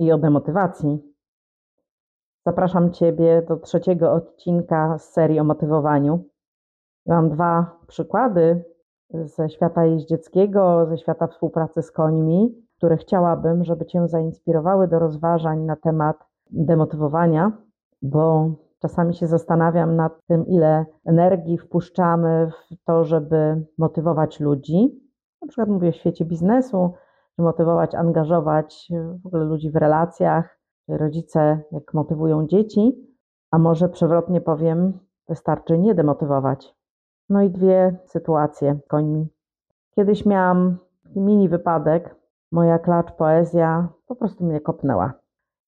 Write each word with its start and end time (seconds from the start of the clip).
i 0.00 0.12
o 0.12 0.18
demotywacji. 0.18 0.98
Zapraszam 2.46 2.92
Ciebie 2.92 3.42
do 3.48 3.56
trzeciego 3.56 4.12
odcinka 4.12 4.98
z 4.98 5.12
serii 5.12 5.40
o 5.40 5.44
motywowaniu. 5.44 6.24
Mam 7.06 7.30
dwa 7.30 7.78
przykłady 7.86 8.64
ze 9.14 9.50
świata 9.50 9.84
jeździeckiego, 9.84 10.86
ze 10.86 10.98
świata 10.98 11.26
współpracy 11.26 11.82
z 11.82 11.92
końmi, 11.92 12.54
które 12.76 12.96
chciałabym, 12.96 13.64
żeby 13.64 13.86
Cię 13.86 14.08
zainspirowały 14.08 14.88
do 14.88 14.98
rozważań 14.98 15.60
na 15.60 15.76
temat 15.76 16.16
demotywowania, 16.50 17.52
bo 18.02 18.50
czasami 18.78 19.14
się 19.14 19.26
zastanawiam 19.26 19.96
nad 19.96 20.26
tym, 20.26 20.46
ile 20.46 20.86
energii 21.04 21.58
wpuszczamy 21.58 22.50
w 22.70 22.84
to, 22.84 23.04
żeby 23.04 23.66
motywować 23.78 24.40
ludzi. 24.40 25.00
Na 25.42 25.48
przykład 25.48 25.68
mówię 25.68 25.92
w 25.92 25.96
świecie 25.96 26.24
biznesu, 26.24 26.92
motywować, 27.40 27.94
angażować 27.94 28.88
w 29.22 29.26
ogóle 29.26 29.44
ludzi 29.44 29.70
w 29.70 29.76
relacjach, 29.76 30.58
rodzice 30.88 31.60
jak 31.72 31.94
motywują 31.94 32.46
dzieci, 32.46 33.10
a 33.50 33.58
może 33.58 33.88
przewrotnie 33.88 34.40
powiem, 34.40 34.98
wystarczy 35.28 35.78
nie 35.78 35.94
demotywować. 35.94 36.74
No 37.28 37.42
i 37.42 37.50
dwie 37.50 37.98
sytuacje 38.06 38.78
końmi. 38.88 39.28
Kiedyś 39.90 40.26
miałam 40.26 40.78
mini 41.16 41.48
wypadek, 41.48 42.16
moja 42.52 42.78
klacz 42.78 43.12
poezja 43.12 43.88
po 44.06 44.16
prostu 44.16 44.44
mnie 44.44 44.60
kopnęła. 44.60 45.12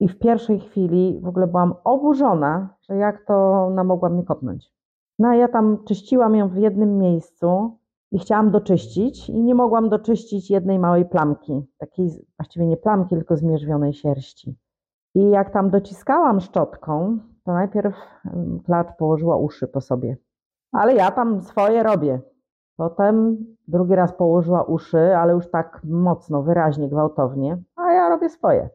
I 0.00 0.08
w 0.08 0.18
pierwszej 0.18 0.60
chwili 0.60 1.20
w 1.22 1.28
ogóle 1.28 1.46
byłam 1.46 1.74
oburzona, 1.84 2.68
że 2.80 2.96
jak 2.96 3.24
to 3.26 3.64
ona 3.66 3.84
mogła 3.84 4.08
mnie 4.08 4.24
kopnąć. 4.24 4.72
No 5.18 5.28
a 5.28 5.34
ja 5.34 5.48
tam 5.48 5.84
czyściłam 5.84 6.36
ją 6.36 6.48
w 6.48 6.56
jednym 6.56 6.98
miejscu, 6.98 7.78
i 8.12 8.18
chciałam 8.18 8.50
doczyścić 8.50 9.28
i 9.28 9.42
nie 9.42 9.54
mogłam 9.54 9.88
doczyścić 9.88 10.50
jednej 10.50 10.78
małej 10.78 11.04
plamki, 11.04 11.62
takiej 11.78 12.26
właściwie 12.38 12.66
nie 12.66 12.76
plamki, 12.76 13.14
tylko 13.14 13.36
zmierzwionej 13.36 13.92
sierści. 13.92 14.58
I 15.14 15.30
jak 15.30 15.50
tam 15.50 15.70
dociskałam 15.70 16.40
szczotką, 16.40 17.18
to 17.44 17.52
najpierw 17.52 17.94
klacz 18.64 18.96
położyła 18.98 19.36
uszy 19.36 19.68
po 19.68 19.80
sobie. 19.80 20.16
Ale 20.72 20.94
ja 20.94 21.10
tam 21.10 21.42
swoje 21.42 21.82
robię. 21.82 22.20
Potem 22.76 23.36
drugi 23.68 23.94
raz 23.94 24.12
położyła 24.12 24.62
uszy, 24.62 25.16
ale 25.16 25.32
już 25.32 25.50
tak 25.50 25.80
mocno, 25.84 26.42
wyraźnie, 26.42 26.88
gwałtownie, 26.88 27.62
a 27.76 27.92
ja 27.92 28.08
robię 28.08 28.28
swoje. 28.28 28.70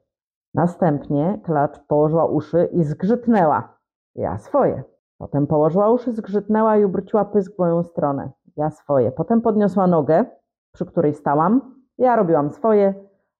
Następnie 0.53 1.41
klacz 1.43 1.79
położyła 1.79 2.25
uszy 2.25 2.69
i 2.71 2.83
zgrzytnęła. 2.83 3.77
Ja 4.15 4.37
swoje. 4.37 4.83
Potem 5.17 5.47
położyła 5.47 5.91
uszy, 5.91 6.13
zgrzytnęła 6.13 6.77
i 6.77 6.83
obróciła 6.83 7.25
pysk 7.25 7.55
w 7.55 7.59
moją 7.59 7.83
stronę 7.83 8.31
ja 8.57 8.69
swoje. 8.69 9.11
Potem 9.11 9.41
podniosła 9.41 9.87
nogę, 9.87 10.25
przy 10.73 10.85
której 10.85 11.13
stałam, 11.13 11.75
ja 11.97 12.15
robiłam 12.15 12.49
swoje, 12.49 12.93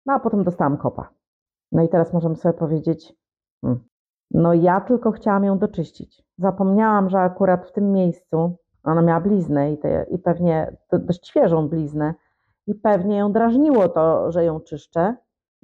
no 0.06 0.14
a 0.14 0.20
potem 0.20 0.44
dostałam 0.44 0.78
kopa. 0.78 1.10
No 1.72 1.84
i 1.84 1.90
teraz 1.90 2.14
możemy 2.14 2.36
sobie 2.36 2.54
powiedzieć, 2.54 3.16
hmm, 3.62 3.84
no 4.32 4.54
ja 4.54 4.82
tylko 4.82 5.12
chciałam 5.12 5.44
ją 5.44 5.58
doczyścić. 5.58 6.23
Zapomniałam, 6.38 7.10
że 7.10 7.20
akurat 7.20 7.66
w 7.66 7.72
tym 7.72 7.92
miejscu 7.92 8.58
ona 8.83 9.02
miała 9.02 9.22
bliznę 9.22 9.72
i, 9.72 9.78
te, 9.78 10.05
i 10.10 10.20
pewnie 10.20 10.78
dość 10.92 11.28
świeżą 11.28 11.67
bliznę 11.67 12.14
i 12.67 12.76
pewnie 12.76 13.17
ją 13.17 13.32
drażniło 13.32 13.89
to, 13.89 14.32
że 14.32 14.45
ją 14.45 14.60
czyszczę. 14.60 15.16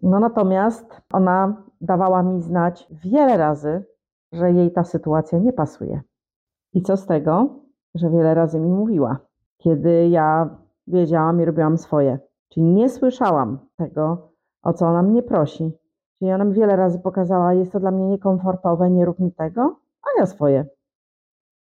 No 0.01 0.19
natomiast 0.19 1.01
ona 1.13 1.63
dawała 1.81 2.23
mi 2.23 2.41
znać 2.41 2.87
wiele 2.91 3.37
razy, 3.37 3.85
że 4.31 4.51
jej 4.51 4.71
ta 4.71 4.83
sytuacja 4.83 5.39
nie 5.39 5.53
pasuje. 5.53 6.01
I 6.73 6.81
co 6.81 6.97
z 6.97 7.05
tego, 7.05 7.59
że 7.95 8.09
wiele 8.09 8.33
razy 8.33 8.59
mi 8.59 8.71
mówiła 8.71 9.17
kiedy 9.63 10.07
ja 10.07 10.57
wiedziałam 10.87 11.41
i 11.41 11.45
robiłam 11.45 11.77
swoje. 11.77 12.19
Czyli 12.49 12.65
nie 12.65 12.89
słyszałam 12.89 13.59
tego, 13.77 14.31
o 14.63 14.73
co 14.73 14.85
ona 14.85 15.01
mnie 15.03 15.23
prosi. 15.23 15.71
Czyli 16.19 16.31
ona 16.31 16.43
mi 16.43 16.53
wiele 16.53 16.75
razy 16.75 16.99
pokazała, 16.99 17.53
jest 17.53 17.71
to 17.71 17.79
dla 17.79 17.91
mnie 17.91 18.07
niekomfortowe, 18.07 18.89
nie 18.89 19.05
rób 19.05 19.19
mi 19.19 19.31
tego, 19.31 19.79
a 20.01 20.19
ja 20.19 20.25
swoje. 20.25 20.65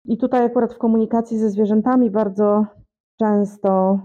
I 0.06 0.18
tutaj 0.18 0.46
akurat 0.46 0.74
w 0.74 0.78
komunikacji 0.78 1.38
ze 1.38 1.50
zwierzętami 1.50 2.12
bardzo 2.12 2.66
często 3.20 4.00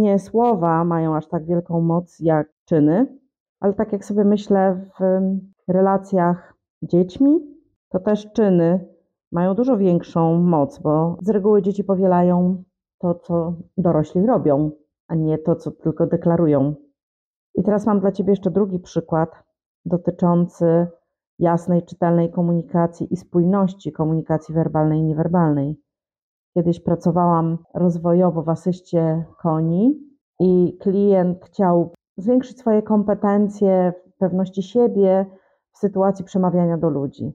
nie 0.00 0.18
słowa 0.18 0.84
mają 0.84 1.16
aż 1.16 1.28
tak 1.28 1.44
wielką 1.46 1.80
moc 1.80 2.20
jak 2.20 2.48
czyny, 2.64 3.18
ale 3.60 3.74
tak 3.74 3.92
jak 3.92 4.04
sobie 4.04 4.24
myślę 4.24 4.84
w 5.00 5.72
relacjach 5.72 6.54
dziećmi, 6.82 7.40
to 7.88 7.98
też 8.00 8.32
czyny 8.32 8.88
mają 9.32 9.54
dużo 9.54 9.76
większą 9.76 10.38
moc, 10.38 10.78
bo 10.78 11.16
z 11.22 11.28
reguły 11.28 11.62
dzieci 11.62 11.84
powielają 11.84 12.62
to, 12.98 13.14
co 13.14 13.54
dorośli 13.76 14.26
robią, 14.26 14.70
a 15.08 15.14
nie 15.14 15.38
to, 15.38 15.56
co 15.56 15.70
tylko 15.70 16.06
deklarują. 16.06 16.74
I 17.54 17.62
teraz 17.62 17.86
mam 17.86 18.00
dla 18.00 18.12
Ciebie 18.12 18.30
jeszcze 18.30 18.50
drugi 18.50 18.78
przykład 18.78 19.30
dotyczący 19.84 20.86
jasnej, 21.38 21.82
czytelnej 21.82 22.30
komunikacji 22.30 23.14
i 23.14 23.16
spójności 23.16 23.92
komunikacji 23.92 24.54
werbalnej 24.54 24.98
i 25.00 25.04
niewerbalnej. 25.04 25.80
Kiedyś 26.54 26.80
pracowałam 26.80 27.58
rozwojowo 27.74 28.42
w 28.42 28.48
asyście 28.48 29.24
koni 29.38 30.00
i 30.40 30.78
klient 30.80 31.44
chciał 31.44 31.92
zwiększyć 32.16 32.58
swoje 32.58 32.82
kompetencje, 32.82 33.92
pewności 34.18 34.62
siebie 34.62 35.26
w 35.72 35.78
sytuacji 35.78 36.24
przemawiania 36.24 36.78
do 36.78 36.88
ludzi. 36.88 37.32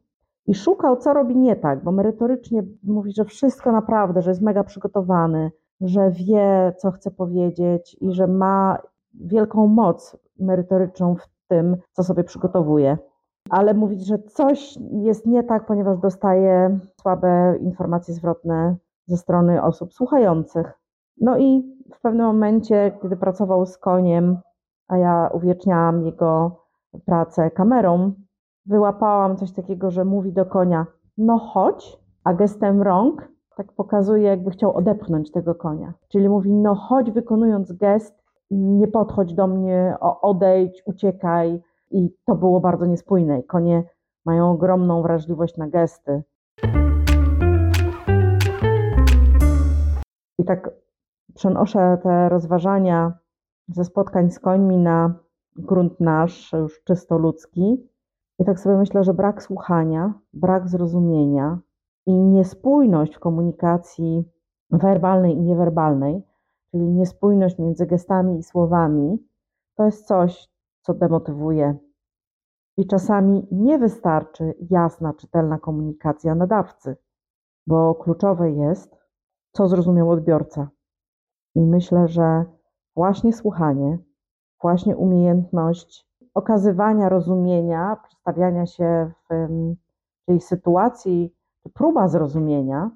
I 0.47 0.53
szukał, 0.55 0.97
co 0.97 1.13
robi 1.13 1.35
nie 1.35 1.55
tak, 1.55 1.83
bo 1.83 1.91
merytorycznie 1.91 2.63
mówi, 2.83 3.13
że 3.13 3.25
wszystko 3.25 3.71
naprawdę, 3.71 4.21
że 4.21 4.31
jest 4.31 4.41
mega 4.41 4.63
przygotowany, 4.63 5.51
że 5.81 6.11
wie, 6.11 6.73
co 6.77 6.91
chce 6.91 7.11
powiedzieć 7.11 7.97
i 8.01 8.11
że 8.11 8.27
ma 8.27 8.77
wielką 9.13 9.67
moc 9.67 10.17
merytoryczną 10.39 11.15
w 11.15 11.27
tym, 11.47 11.77
co 11.91 12.03
sobie 12.03 12.23
przygotowuje. 12.23 12.97
Ale 13.49 13.73
mówić, 13.73 14.05
że 14.05 14.19
coś 14.19 14.77
jest 14.91 15.25
nie 15.25 15.43
tak, 15.43 15.65
ponieważ 15.65 15.99
dostaje 15.99 16.79
słabe 17.01 17.57
informacje 17.59 18.13
zwrotne 18.13 18.75
ze 19.07 19.17
strony 19.17 19.63
osób 19.63 19.93
słuchających. 19.93 20.73
No 21.21 21.37
i 21.37 21.75
w 21.95 22.01
pewnym 22.01 22.25
momencie, 22.25 22.97
kiedy 23.01 23.17
pracował 23.17 23.65
z 23.65 23.77
koniem, 23.77 24.37
a 24.87 24.97
ja 24.97 25.29
uwieczniałam 25.33 26.05
jego 26.05 26.59
pracę 27.05 27.51
kamerą, 27.51 28.13
wyłapałam 28.65 29.37
coś 29.37 29.51
takiego, 29.51 29.91
że 29.91 30.05
mówi 30.05 30.33
do 30.33 30.45
konia: 30.45 30.85
No 31.17 31.37
chodź, 31.37 31.99
a 32.23 32.33
gestem 32.33 32.81
rąk 32.81 33.27
tak 33.57 33.73
pokazuje, 33.73 34.23
jakby 34.23 34.51
chciał 34.51 34.77
odepchnąć 34.77 35.31
tego 35.31 35.55
konia. 35.55 35.93
Czyli 36.07 36.29
mówi: 36.29 36.53
No 36.53 36.75
chodź, 36.75 37.11
wykonując 37.11 37.73
gest, 37.73 38.23
nie 38.51 38.87
podchodź 38.87 39.33
do 39.33 39.47
mnie, 39.47 39.95
odejdź, 40.21 40.83
uciekaj. 40.85 41.61
I 41.91 42.15
to 42.25 42.35
było 42.35 42.59
bardzo 42.59 42.85
niespójne. 42.85 43.43
Konie 43.43 43.83
mają 44.25 44.51
ogromną 44.51 45.01
wrażliwość 45.01 45.57
na 45.57 45.67
gesty. 45.67 46.23
I 50.39 50.45
tak 50.45 50.69
przenoszę 51.35 51.97
te 52.03 52.29
rozważania 52.29 53.13
ze 53.67 53.85
spotkań 53.85 54.31
z 54.31 54.39
końmi 54.39 54.77
na 54.77 55.13
grunt 55.55 55.99
nasz, 55.99 56.53
już 56.53 56.83
czysto 56.83 57.17
ludzki. 57.17 57.92
I 58.39 58.45
tak 58.45 58.59
sobie 58.59 58.77
myślę, 58.77 59.03
że 59.03 59.13
brak 59.13 59.43
słuchania, 59.43 60.13
brak 60.33 60.69
zrozumienia 60.69 61.59
i 62.05 62.13
niespójność 62.13 63.15
w 63.15 63.19
komunikacji 63.19 64.23
werbalnej 64.69 65.33
i 65.37 65.41
niewerbalnej, 65.41 66.23
czyli 66.71 66.83
niespójność 66.83 67.59
między 67.59 67.85
gestami 67.85 68.39
i 68.39 68.43
słowami, 68.43 69.27
to 69.75 69.85
jest 69.85 70.07
coś, 70.07 70.49
co 70.81 70.93
demotywuje. 70.93 71.77
I 72.77 72.87
czasami 72.87 73.47
nie 73.51 73.79
wystarczy 73.79 74.53
jasna, 74.69 75.13
czytelna 75.13 75.59
komunikacja 75.59 76.35
nadawcy, 76.35 76.97
bo 77.67 77.95
kluczowe 77.95 78.51
jest, 78.51 78.95
co 79.51 79.67
zrozumiał 79.67 80.09
odbiorca. 80.09 80.69
I 81.55 81.61
myślę, 81.65 82.07
że 82.07 82.45
właśnie 82.95 83.33
słuchanie, 83.33 83.97
właśnie 84.61 84.97
umiejętność 84.97 86.07
okazywania 86.33 87.09
rozumienia, 87.09 87.97
przedstawiania 88.03 88.65
się 88.65 89.11
w 89.29 89.47
tej 90.25 90.41
sytuacji, 90.41 91.35
próba 91.73 92.07
zrozumienia 92.07 92.91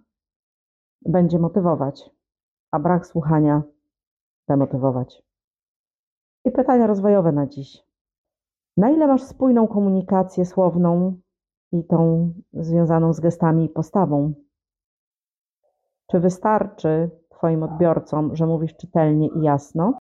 będzie 1.06 1.40
motywować, 1.40 2.10
a 2.72 2.80
brak 2.80 3.08
słuchania 3.08 3.62
demotywować. 4.48 5.24
I 6.46 6.52
pytania 6.52 6.88
rozwojowe 6.88 7.32
na 7.32 7.48
dziś. 7.48 7.84
Na 8.78 8.90
ile 8.90 9.08
masz 9.08 9.24
spójną 9.24 9.68
komunikację 9.68 10.46
słowną 10.46 11.20
i 11.72 11.84
tą 11.84 12.34
związaną 12.54 13.14
z 13.14 13.20
gestami 13.20 13.66
i 13.66 13.70
postawą? 13.70 14.34
Czy 16.08 16.20
wystarczy 16.20 17.10
Twoim 17.30 17.64
odbiorcom, 17.64 18.36
że 18.36 18.46
mówisz 18.46 18.76
czytelnie 18.76 19.28
i 19.28 19.42
jasno? 19.42 19.98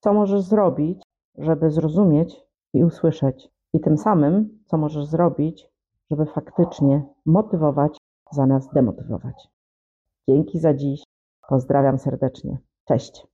Co 0.00 0.12
możesz 0.12 0.40
zrobić, 0.40 1.02
żeby 1.38 1.70
zrozumieć 1.70 2.42
i 2.72 2.84
usłyszeć? 2.84 3.50
I 3.72 3.80
tym 3.80 3.96
samym, 3.96 4.58
co 4.66 4.78
możesz 4.78 5.06
zrobić, 5.06 5.70
żeby 6.10 6.26
faktycznie 6.26 7.02
motywować 7.26 7.98
zamiast 8.32 8.74
demotywować? 8.74 9.48
Dzięki 10.28 10.58
za 10.58 10.74
dziś. 10.74 11.02
Pozdrawiam 11.48 11.98
serdecznie. 11.98 12.58
Cześć. 12.84 13.26